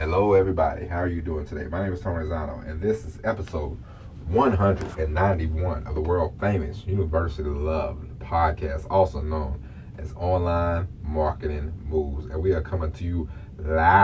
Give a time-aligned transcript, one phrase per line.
[0.00, 0.86] Hello, everybody.
[0.86, 1.66] How are you doing today?
[1.66, 3.76] My name is Tony Zano, and this is episode
[4.28, 9.62] 191 of the world famous University of Love podcast, also known
[9.98, 12.24] as Online Marketing Moves.
[12.24, 13.28] And we are coming to you
[13.58, 13.98] live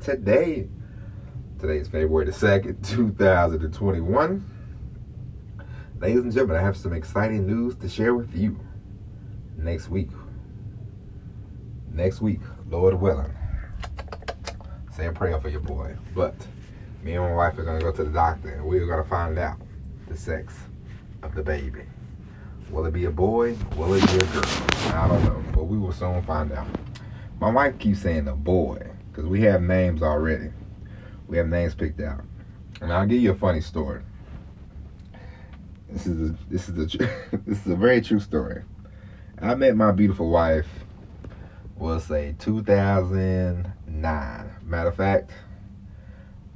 [0.00, 0.68] today.
[1.60, 4.50] Today is February the 2nd, 2021.
[6.00, 8.58] Ladies and gentlemen, I have some exciting news to share with you
[9.56, 10.08] next week.
[11.94, 12.40] Next week,
[12.70, 13.34] Lord willing.
[14.96, 15.94] Say a prayer for your boy.
[16.14, 16.34] But
[17.02, 19.58] me and my wife are gonna go to the doctor and we're gonna find out
[20.08, 20.54] the sex
[21.22, 21.82] of the baby.
[22.70, 23.56] Will it be a boy?
[23.76, 24.42] Will it be a girl?
[24.94, 26.66] I don't know, but we will soon find out.
[27.38, 30.50] My wife keeps saying a boy because we have names already.
[31.28, 32.24] We have names picked out,
[32.80, 34.02] and I'll give you a funny story.
[35.90, 36.98] This is a, this is a
[37.44, 38.62] this is a very true story.
[39.40, 40.68] I met my beautiful wife.
[41.82, 44.50] We'll say 2009.
[44.62, 45.32] Matter of fact,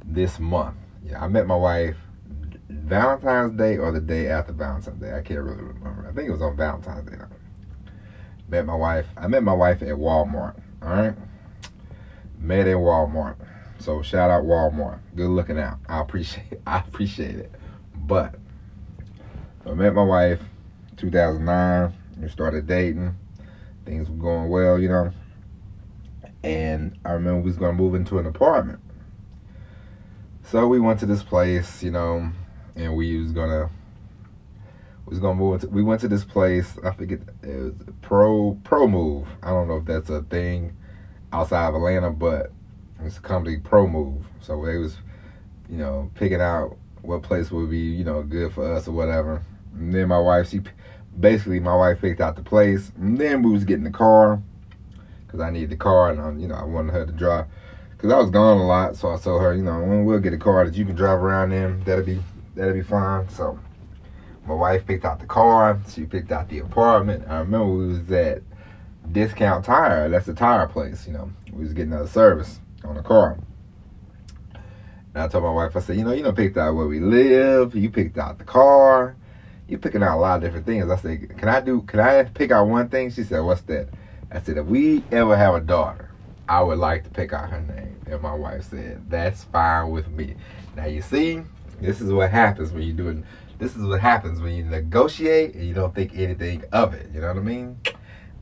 [0.05, 0.77] this month.
[1.05, 1.97] Yeah, I met my wife
[2.69, 5.13] Valentine's Day or the day after Valentine's Day.
[5.13, 6.07] I can't really remember.
[6.09, 7.17] I think it was on Valentine's Day.
[8.49, 9.07] Met my wife.
[9.17, 10.61] I met my wife at Walmart.
[10.81, 11.15] All right.
[12.39, 13.35] Met in Walmart.
[13.81, 15.01] So shout out Walmart.
[15.17, 15.79] Good looking out.
[15.89, 16.53] I appreciate.
[16.69, 17.51] I appreciate it.
[17.97, 18.37] But
[19.69, 20.39] I met my wife
[20.99, 21.93] 2009.
[22.23, 23.17] We started dating.
[23.85, 25.13] Things were going well, you know.
[26.47, 28.79] And I remember we was gonna move into an apartment.
[30.45, 32.31] So we went to this place, you know,
[32.77, 33.69] and we was gonna
[35.07, 38.57] we was gonna move into we went to this place, I forget it was Pro
[38.63, 39.27] Pro Move.
[39.43, 40.77] I don't know if that's a thing
[41.33, 42.53] outside of Atlanta, but
[43.03, 44.25] it's a company Pro Move.
[44.41, 44.99] So they was,
[45.69, 49.43] you know, picking out what place would be, you know, good for us or whatever.
[49.75, 50.61] And then my wife, she
[51.19, 52.93] basically my wife picked out the place.
[52.97, 54.41] And then we was getting the car
[55.37, 57.47] because I needed the car and I, you know I wanted her to drive
[57.91, 58.97] because I was gone a lot.
[58.97, 61.53] So I told her, you know, we'll get a car that you can drive around
[61.53, 62.23] in, that'll be
[62.55, 63.29] that'll be fine.
[63.29, 63.59] So
[64.47, 65.79] my wife picked out the car.
[65.89, 67.25] She picked out the apartment.
[67.29, 68.43] I remember we was at
[69.13, 70.09] Discount Tire.
[70.09, 71.07] That's the tire place.
[71.07, 73.39] You know, we was getting a service on the car.
[75.15, 77.01] And I told my wife, I said, you know, you don't picked out where we
[77.01, 77.75] live.
[77.75, 79.17] You picked out the car.
[79.67, 80.89] You picking out a lot of different things.
[80.91, 81.83] I said, can I do?
[81.83, 83.11] Can I pick out one thing?
[83.11, 83.89] She said, what's that?
[84.31, 86.11] I said, if we ever have a daughter,
[86.49, 88.01] I would like to pick out her name.
[88.07, 90.37] And my wife said, that's fine with me.
[90.77, 91.43] Now you see,
[91.81, 93.25] this is what happens when you're doing.
[93.59, 97.11] This is what happens when you negotiate and you don't think anything of it.
[97.15, 97.81] You know what I mean?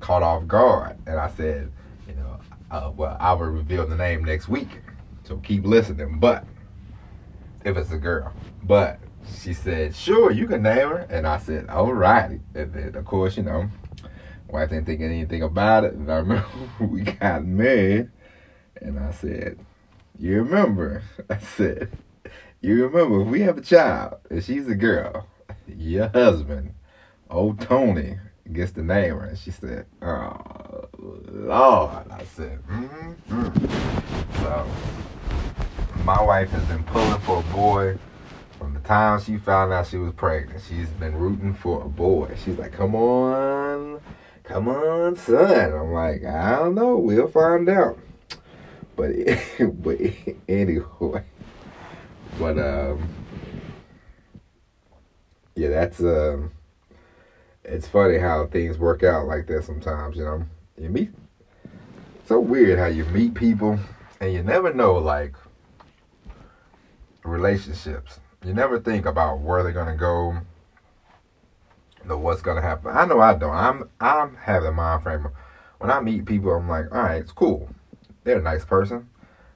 [0.00, 1.72] Caught off guard, and I said,
[2.06, 2.38] you know,
[2.70, 4.80] uh, well, I will reveal the name next week.
[5.22, 6.18] So keep listening.
[6.18, 6.44] But
[7.64, 8.32] if it's a girl,
[8.64, 8.98] but
[9.40, 11.06] she said, sure, you can name her.
[11.08, 12.40] And I said, all right.
[12.54, 13.70] And then, of course, you know,
[14.48, 15.94] wife didn't think anything about it.
[15.94, 16.46] And I remember
[16.80, 18.10] we got married.
[18.80, 19.58] And I said,
[20.18, 21.02] you remember?
[21.30, 21.90] I said,
[22.60, 25.26] you remember if we have a child and she's a girl,
[25.66, 26.74] your husband,
[27.30, 28.18] old Tony,
[28.52, 29.18] gets to name.
[29.18, 32.10] And she said, oh, Lord.
[32.10, 34.42] I said, mm-hmm.
[34.42, 34.66] So
[36.04, 37.98] my wife has been pulling for a boy
[38.58, 40.62] from the time she found out she was pregnant.
[40.68, 42.34] She's been rooting for a boy.
[42.44, 44.00] She's like, come on,
[44.44, 45.72] come on, son.
[45.72, 46.96] I'm like, I don't know.
[46.96, 47.98] We'll find out.
[48.96, 49.12] But,
[49.58, 50.00] but
[50.48, 51.24] anyway,
[52.38, 53.08] but um,
[55.56, 56.52] yeah, that's um,
[57.64, 60.16] it's funny how things work out like that sometimes.
[60.16, 60.44] You know,
[60.78, 61.10] you meet.
[62.26, 63.78] So weird how you meet people
[64.20, 65.34] and you never know like
[67.24, 68.20] relationships.
[68.44, 70.38] You never think about where they're gonna go,
[72.06, 72.90] know what's gonna happen.
[72.94, 73.54] I know I don't.
[73.54, 75.28] I'm I'm having mind frame.
[75.78, 77.68] When I meet people, I'm like, all right, it's cool.
[78.24, 79.08] They're a nice person.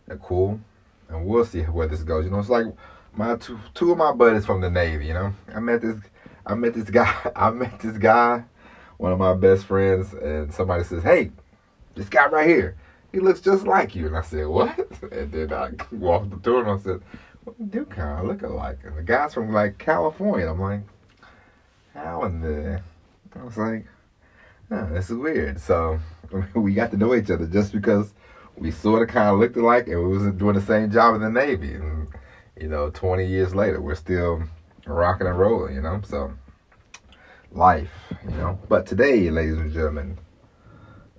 [0.06, 0.60] They're cool,
[1.08, 2.24] and we'll see where this goes.
[2.24, 2.66] You know, it's like
[3.14, 5.06] my two two of my buddies from the Navy.
[5.06, 5.96] You know, I met this
[6.48, 7.14] I met this guy.
[7.36, 8.44] I met this guy,
[8.96, 11.30] one of my best friends, and somebody says, hey,
[11.94, 12.76] this guy right here,
[13.12, 14.06] he looks just like you.
[14.06, 14.76] And I said, what?
[15.12, 17.02] And then I walked to him and I said,
[17.44, 18.78] well, do kind of look alike.
[18.84, 20.50] And the guy's from like California.
[20.50, 20.80] I'm like,
[21.98, 22.80] how in the?
[23.38, 23.84] I was like,
[24.70, 25.60] oh, this is weird.
[25.60, 26.00] So
[26.54, 28.14] we got to know each other just because
[28.56, 31.20] we sort of kind of looked alike and we was doing the same job in
[31.20, 31.74] the Navy.
[31.74, 32.08] And
[32.56, 34.42] you know, 20 years later, we're still
[34.86, 35.74] rocking and rolling.
[35.74, 36.32] You know, so
[37.52, 37.90] life.
[38.24, 40.18] You know, but today, ladies and gentlemen,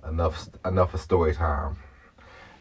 [0.06, 1.76] enough enough of story time.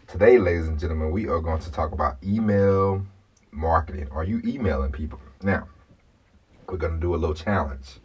[0.08, 3.06] Today, ladies and gentlemen, we are going to talk about email
[3.52, 4.08] marketing.
[4.12, 5.20] Are you emailing people?
[5.44, 5.68] Now,
[6.68, 8.00] we're going to do a little challenge.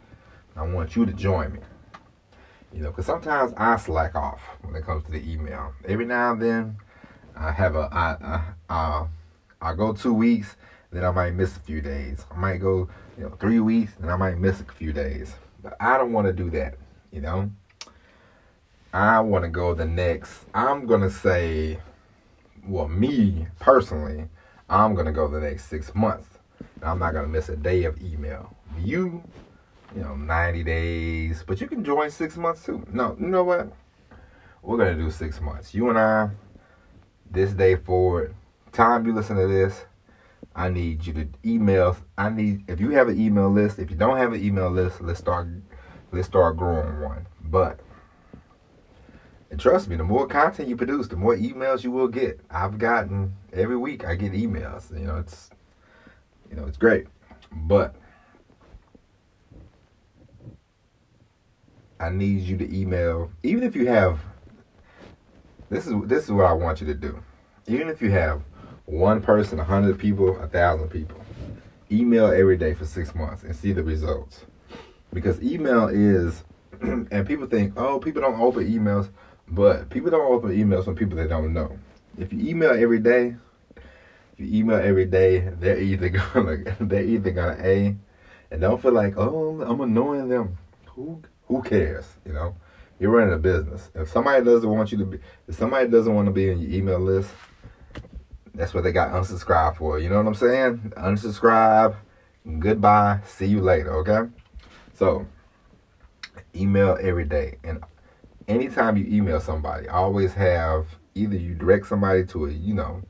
[0.55, 1.59] I want you to join me.
[2.73, 5.73] You know, because sometimes I slack off when it comes to the email.
[5.85, 6.77] Every now and then,
[7.35, 9.07] I have a I I
[9.61, 10.55] uh, go two weeks,
[10.91, 12.25] then I might miss a few days.
[12.31, 15.35] I might go you know three weeks, and I might miss a few days.
[15.61, 16.75] But I don't want to do that.
[17.11, 17.51] You know,
[18.93, 20.45] I want to go the next.
[20.53, 21.79] I'm gonna say,
[22.67, 24.27] well, me personally,
[24.69, 26.27] I'm gonna go the next six months.
[26.81, 28.55] I'm not gonna miss a day of email.
[28.77, 29.23] You,
[29.95, 32.85] you know, 90 days, but you can join six months too.
[32.91, 33.71] No, you know what?
[34.61, 35.73] We're gonna do six months.
[35.73, 36.29] You and I,
[37.29, 38.35] this day forward,
[38.71, 39.85] time you listen to this,
[40.55, 41.97] I need you to email.
[42.17, 43.79] I need if you have an email list.
[43.79, 45.47] If you don't have an email list, let's start.
[46.11, 47.27] Let's start growing one.
[47.41, 47.79] But
[49.51, 52.39] and trust me, the more content you produce, the more emails you will get.
[52.49, 54.05] I've gotten every week.
[54.05, 54.91] I get emails.
[54.97, 55.49] You know, it's
[56.49, 57.07] you know, it's great,
[57.51, 57.95] but
[61.99, 63.31] I need you to email.
[63.43, 64.19] Even if you have,
[65.69, 67.23] this is this is what I want you to do.
[67.67, 68.41] Even if you have
[68.85, 71.19] one person, a hundred people, a thousand people,
[71.91, 74.45] email every day for six months and see the results.
[75.13, 76.43] Because email is,
[76.81, 79.09] and people think, oh, people don't open emails.
[79.47, 81.77] But people don't open emails from people they don't know.
[82.17, 83.35] If you email every day,
[83.75, 87.95] if you email every day, they're either gonna they're either gonna a,
[88.51, 90.57] and don't feel like oh I'm annoying them.
[90.87, 92.05] Who who cares?
[92.25, 92.55] You know,
[92.99, 93.89] you're running a business.
[93.95, 96.71] If somebody doesn't want you to be, if somebody doesn't want to be in your
[96.71, 97.29] email list,
[98.53, 99.99] that's what they got unsubscribe for.
[99.99, 100.93] You know what I'm saying?
[100.97, 101.95] Unsubscribe.
[102.59, 103.19] Goodbye.
[103.25, 103.93] See you later.
[103.97, 104.31] Okay.
[104.93, 105.27] So
[106.55, 107.83] email every day and
[108.47, 113.01] anytime you email somebody, always have either you direct somebody to a, you know,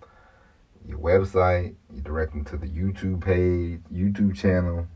[0.87, 4.87] your website, you direct them to the YouTube page, YouTube channel,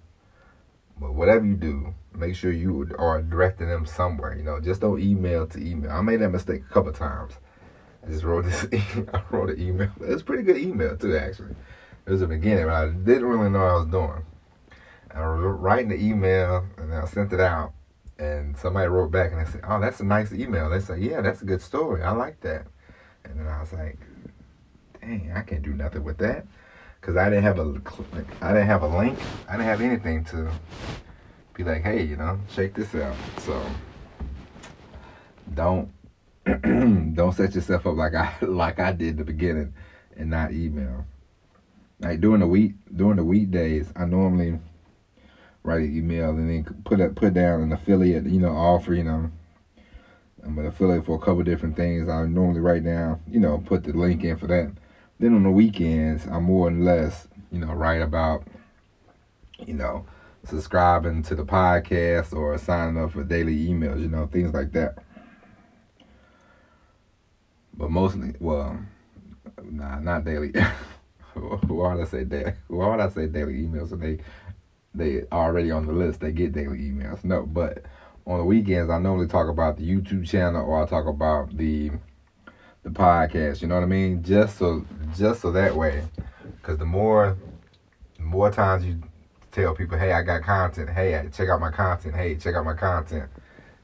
[0.99, 4.35] but whatever you do, make sure you are directing them somewhere.
[4.35, 5.91] You know, just don't email to email.
[5.91, 7.33] I made that mistake a couple times.
[8.05, 8.65] I just wrote this.
[9.13, 9.91] I wrote an email.
[10.01, 11.55] It's a pretty good email too, actually.
[12.05, 14.25] It was the beginning, but I didn't really know what I was doing.
[15.13, 17.73] I was writing the email and I sent it out,
[18.17, 21.21] and somebody wrote back and they said, "Oh, that's a nice email." They said, "Yeah,
[21.21, 22.03] that's a good story.
[22.03, 22.67] I like that."
[23.25, 23.97] And then I was like,
[25.01, 26.45] "Dang, I can't do nothing with that."
[27.01, 27.81] Cause I didn't have a,
[28.41, 29.17] I didn't have a link.
[29.47, 30.51] I didn't have anything to
[31.53, 33.15] be like, hey, you know, check this out.
[33.39, 33.61] So
[35.53, 35.91] don't
[37.15, 39.73] don't set yourself up like I like I did the beginning
[40.15, 41.05] and not email.
[41.99, 44.59] Like during the week during the weekdays, I normally
[45.63, 49.03] write an email and then put up put down an affiliate, you know, offer, you
[49.03, 49.31] know.
[50.43, 52.07] I'm an affiliate for a couple different things.
[52.07, 54.71] I normally write down, you know, put the link in for that.
[55.19, 58.43] Then on the weekends, I'm more or less, you know, write about,
[59.67, 60.05] you know,
[60.45, 64.93] subscribing to the podcast or signing up for daily emails, you know, things like that.
[67.75, 68.79] But mostly, well,
[69.69, 70.51] nah, not daily.
[71.33, 72.51] Why would I say daily?
[72.67, 73.91] Why would I say daily emails?
[73.91, 74.17] And they
[74.93, 76.19] they already on the list.
[76.19, 77.23] They get daily emails.
[77.23, 77.83] No, but
[78.25, 81.91] on the weekends, I normally talk about the YouTube channel or I talk about the
[82.83, 83.61] the podcast.
[83.61, 84.23] You know what I mean?
[84.23, 84.85] Just so
[85.15, 86.03] just so that way,
[86.57, 87.37] because the more
[88.17, 89.01] the more times you
[89.51, 90.89] tell people, hey, I got content.
[90.89, 92.15] Hey, check out my content.
[92.15, 93.29] Hey, check out my content.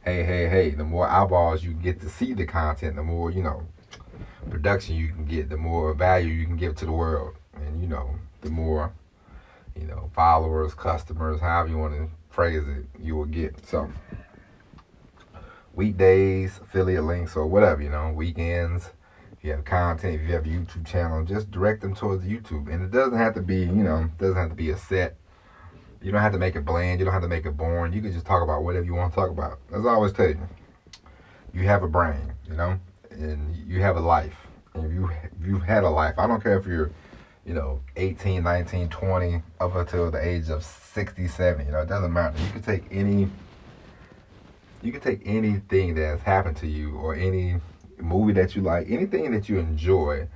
[0.03, 0.69] Hey, hey, hey.
[0.71, 3.65] The more eyeballs you get to see the content, the more you know
[4.49, 7.87] production you can get, the more value you can give to the world, and you
[7.87, 8.93] know the more
[9.79, 13.65] you know, followers, customers, however you want to phrase it, you will get.
[13.67, 13.91] So,
[15.75, 18.91] weekdays, affiliate links, or whatever, you know, weekends,
[19.33, 22.71] if you have content, if you have a YouTube channel, just direct them towards YouTube.
[22.73, 25.17] And it doesn't have to be, you know, doesn't have to be a set.
[26.01, 26.99] You don't have to make it bland.
[26.99, 27.93] You don't have to make it boring.
[27.93, 29.59] You can just talk about whatever you want to talk about.
[29.73, 30.39] As I always tell you,
[31.53, 32.79] you have a brain, you know,
[33.09, 34.35] and you have a life.
[34.73, 36.91] And you if you've had a life, I don't care if you're
[37.45, 41.65] you know, 18, 19, 20, up until the age of 67.
[41.65, 42.37] You know, it doesn't matter.
[42.41, 43.29] You can take any,
[44.85, 47.57] you can take anything that has happened to you or any
[47.97, 50.27] movie that you like, anything that you enjoy,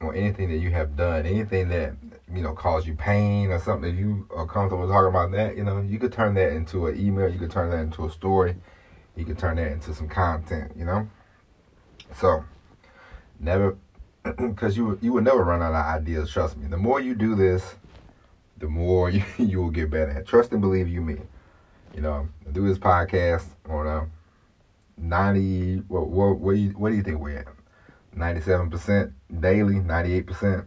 [0.00, 1.94] or anything that you have done, anything that,
[2.32, 5.64] you know, caused you pain or something, if you are comfortable talking about that, you
[5.64, 8.54] know, you could turn that into an email, you could turn that into a story,
[9.16, 11.08] you could turn that into some content, you know?
[12.14, 12.44] So,
[13.40, 13.76] never
[14.36, 16.30] because you you will never run out of ideas.
[16.30, 16.66] Trust me.
[16.66, 17.76] The more you do this,
[18.56, 20.26] the more you, you will get better at.
[20.26, 21.18] Trust and believe you me.
[21.94, 24.06] You know, do this podcast on a
[24.96, 25.76] ninety.
[25.88, 27.46] What what what do you what do you think we're at?
[28.14, 29.76] Ninety seven percent daily.
[29.76, 30.64] Ninety eight percent.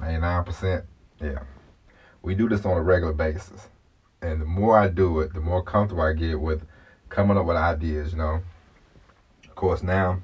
[0.00, 0.84] Ninety nine percent.
[1.20, 1.40] Yeah,
[2.22, 3.68] we do this on a regular basis,
[4.20, 6.66] and the more I do it, the more comfortable I get with
[7.08, 8.40] coming up with ideas, you know.
[9.44, 10.20] Of course, now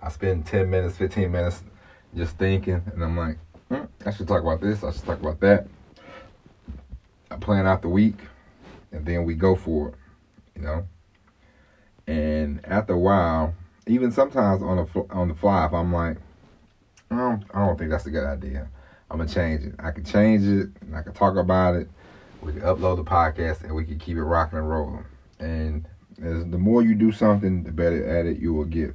[0.00, 1.62] I spend 10 minutes, 15 minutes
[2.16, 3.38] just thinking, and I'm like,
[3.70, 5.66] mm, I should talk about this, I should talk about that.
[7.30, 8.16] I plan out the week,
[8.94, 9.94] and then we go for it,
[10.56, 10.86] you know.
[12.06, 13.54] And after a while,
[13.86, 16.16] even sometimes on the on the fly, if I'm like,
[17.10, 18.68] I don't, I don't think that's a good idea.
[19.10, 19.74] I'm gonna change it.
[19.78, 21.88] I can change it, and I can talk about it.
[22.40, 25.04] We can upload the podcast, and we can keep it rocking and rolling.
[25.40, 25.86] And
[26.22, 28.94] as the more you do something, the better at it you will get.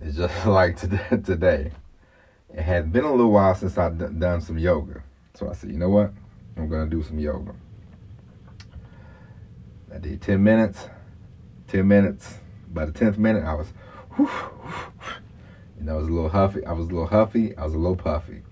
[0.00, 0.76] It's just like
[1.24, 1.72] today.
[2.54, 5.02] It had been a little while since I'd done some yoga,
[5.34, 6.12] so I said, you know what?
[6.56, 7.54] I'm gonna do some yoga.
[9.96, 10.90] I did 10 minutes.
[11.68, 12.34] 10 minutes.
[12.68, 13.72] By the 10th minute, I was,
[14.18, 16.66] you I was a little huffy.
[16.66, 17.56] I was a little huffy.
[17.56, 18.42] I was a little puffy.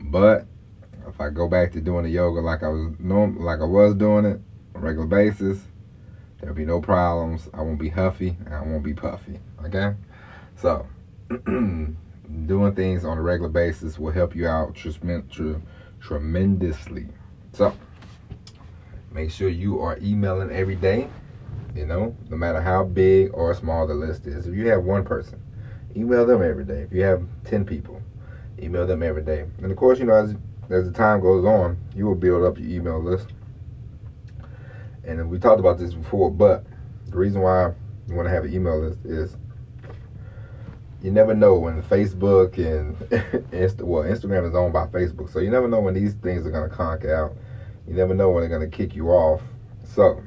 [0.00, 0.46] But
[1.08, 3.96] if I go back to doing the yoga like I was norm, like I was
[3.96, 4.40] doing it
[4.76, 5.58] on a regular basis,
[6.38, 7.48] there'll be no problems.
[7.52, 9.40] I won't be huffy and I won't be puffy.
[9.64, 9.96] Okay,
[10.54, 10.86] so
[11.46, 17.08] doing things on a regular basis will help you out tremendously.
[17.54, 17.74] So
[19.12, 21.08] make sure you are emailing every day.
[21.74, 24.46] You know, no matter how big or small the list is.
[24.46, 25.40] If you have one person,
[25.96, 26.82] email them every day.
[26.82, 28.00] If you have ten people,
[28.58, 29.46] email them every day.
[29.58, 30.34] And of course, you know, as
[30.70, 33.28] as the time goes on, you will build up your email list.
[35.04, 36.64] And we talked about this before, but
[37.06, 37.72] the reason why
[38.08, 39.36] you want to have an email list is
[41.02, 42.96] you never know when Facebook and
[43.50, 46.50] Insta, well, Instagram is owned by Facebook, so you never know when these things are
[46.50, 47.36] going to conk out.
[47.86, 49.42] You never know when they're going to kick you off.
[49.84, 50.22] So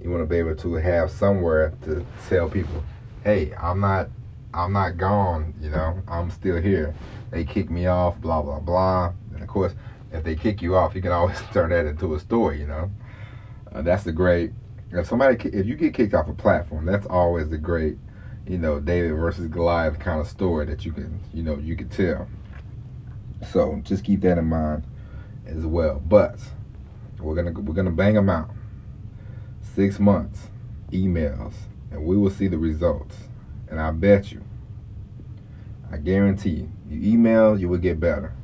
[0.00, 2.82] you want to be able to have somewhere to tell people,
[3.24, 4.08] "Hey, I'm not
[4.54, 6.94] I'm not gone, you know, I'm still here.
[7.30, 9.12] They kick me off, blah, blah, blah.
[9.32, 9.74] And of course,
[10.12, 12.90] if they kick you off, you can always turn that into a story, you know.
[13.72, 14.52] Uh, that's the great,
[14.90, 17.96] if somebody, if you get kicked off a platform, that's always the great,
[18.46, 21.88] you know, David versus Goliath kind of story that you can, you know, you can
[21.88, 22.28] tell.
[23.50, 24.84] So just keep that in mind
[25.46, 26.00] as well.
[26.00, 26.40] But
[27.18, 28.50] we're gonna we're gonna bang them out.
[29.60, 30.48] Six months,
[30.90, 31.54] emails,
[31.90, 33.16] and we will see the results.
[33.68, 34.42] And I bet you,
[35.90, 38.34] I guarantee you, you email, you will get better.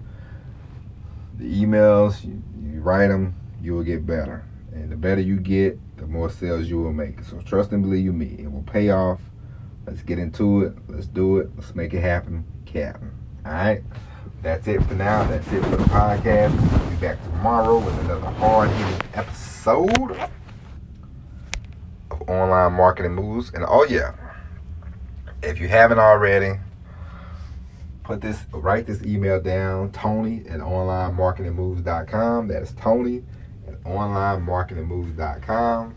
[1.36, 4.44] The emails, you, you write them, you will get better.
[4.72, 7.22] And the better you get, the more sales you will make.
[7.24, 9.20] So trust and believe me, it will pay off.
[9.86, 10.74] Let's get into it.
[10.88, 11.50] Let's do it.
[11.56, 13.12] Let's make it happen, Captain.
[13.44, 13.82] All right.
[14.40, 15.24] That's it for now.
[15.24, 16.52] That's it for the podcast.
[16.80, 20.12] We'll be back tomorrow with another hard hitting episode
[22.12, 23.52] of Online Marketing Moves.
[23.52, 24.14] And oh, yeah.
[25.42, 26.52] If you haven't already,
[28.04, 32.46] put this, write this email down, Tony at onlinemarketingmoves.com.
[32.46, 33.24] That is Tony
[33.66, 35.94] at onlinemarketingmoves.com.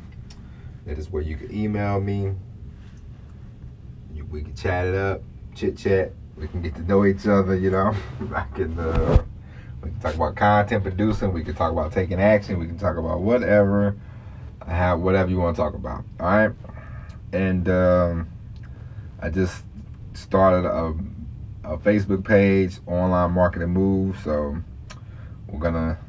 [0.88, 2.34] That is where you can email me.
[4.32, 5.22] We can chat it up,
[5.54, 6.14] chit chat.
[6.38, 7.94] We can get to know each other, you know.
[8.36, 9.24] I can, uh,
[9.82, 11.34] we can talk about content producing.
[11.34, 12.60] We can talk about taking action.
[12.60, 13.96] We can talk about whatever,
[14.66, 16.04] have whatever you want to talk about.
[16.20, 16.52] All right.
[17.32, 18.30] And, um,
[19.24, 19.64] I just
[20.14, 20.96] started a,
[21.64, 24.18] a Facebook page, online marketing move.
[24.24, 24.58] So
[25.48, 26.00] we're gonna,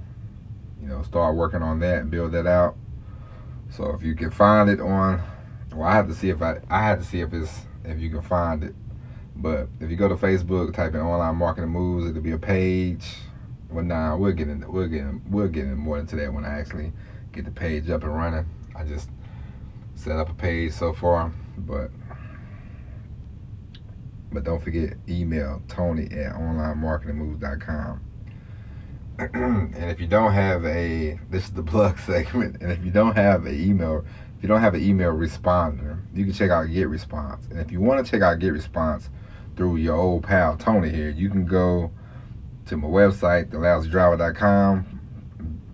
[0.81, 2.77] you know, start working on that and build that out.
[3.71, 5.23] So if you can find it on,
[5.75, 8.11] well, I have to see if I, I have to see if it's if you
[8.11, 8.75] can find it.
[9.43, 13.17] But if you go to Facebook, type in online marketing moves, it'll be a page.
[13.71, 16.93] Well, nah, we're getting we're getting we're getting more into that when I actually
[17.33, 18.47] get the page up and running.
[18.77, 19.11] I just
[19.97, 21.91] set up a page so far, but
[24.31, 28.01] but don't forget, email Tony at onlinemarketingmoves.com.
[29.19, 33.17] and if you don't have a, this is the plug segment, and if you don't
[33.17, 34.05] have an email,
[34.37, 37.47] if you don't have an email responder, you can check out Get Response.
[37.51, 39.11] And if you want to check out Get Response
[39.57, 41.91] through your old pal Tony here, you can go
[42.67, 45.01] to my website, thelousydriver.com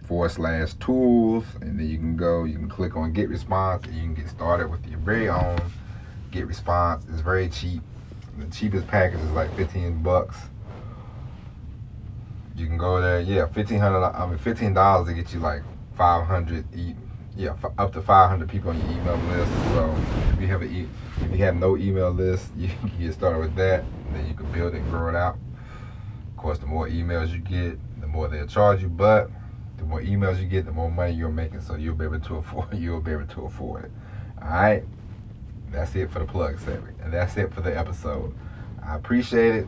[0.04, 3.94] forward slash tools, and then you can go, you can click on Get Response, and
[3.94, 5.58] you can get started with your very own
[6.30, 7.04] Get Response.
[7.10, 7.82] It's very cheap
[8.38, 10.36] the cheapest package is like 15 bucks.
[12.56, 14.04] You can go there, yeah, fifteen hundred.
[14.04, 15.62] I mean, fifteen dollars to get you like
[15.96, 16.94] 500 e-
[17.36, 19.52] yeah, up to 500 people on your email list.
[19.72, 19.94] So
[20.32, 20.88] if you have a e-
[21.22, 23.84] if you have no email list, you can get started with that.
[24.12, 25.38] then you can build it and grow it out.
[26.30, 28.88] Of course, the more emails you get, the more they'll charge you.
[28.88, 29.30] But
[29.76, 31.60] the more emails you get, the more money you're making.
[31.62, 32.74] So you'll be able to afford.
[32.78, 33.92] You'll be able to afford it.
[34.42, 34.84] All right
[35.70, 36.96] that's it for the plug segment.
[37.02, 38.34] And that's it for the episode.
[38.82, 39.66] I appreciate it.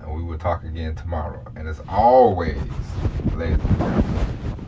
[0.00, 1.44] And we will talk again tomorrow.
[1.56, 2.58] And as always,
[3.34, 4.66] ladies and gentlemen,